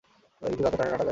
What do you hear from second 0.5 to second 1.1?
তাতেও কাটা যায়নি।